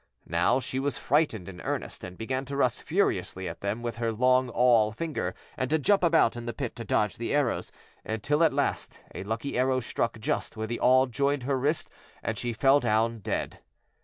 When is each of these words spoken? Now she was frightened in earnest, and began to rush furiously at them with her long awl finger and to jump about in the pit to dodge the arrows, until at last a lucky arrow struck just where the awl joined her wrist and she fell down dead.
Now 0.25 0.59
she 0.59 0.79
was 0.79 0.97
frightened 0.97 1.47
in 1.47 1.61
earnest, 1.61 2.03
and 2.03 2.17
began 2.17 2.43
to 2.45 2.55
rush 2.57 2.77
furiously 2.79 3.47
at 3.47 3.61
them 3.61 3.83
with 3.83 3.97
her 3.97 4.11
long 4.11 4.49
awl 4.49 4.91
finger 4.91 5.35
and 5.55 5.69
to 5.69 5.77
jump 5.77 6.03
about 6.03 6.35
in 6.35 6.47
the 6.47 6.55
pit 6.55 6.75
to 6.77 6.83
dodge 6.83 7.17
the 7.17 7.35
arrows, 7.35 7.71
until 8.03 8.43
at 8.43 8.51
last 8.51 9.03
a 9.13 9.23
lucky 9.23 9.55
arrow 9.55 9.79
struck 9.79 10.19
just 10.19 10.57
where 10.57 10.65
the 10.65 10.79
awl 10.79 11.05
joined 11.05 11.43
her 11.43 11.55
wrist 11.59 11.91
and 12.23 12.35
she 12.39 12.51
fell 12.51 12.79
down 12.79 13.19
dead. 13.19 13.59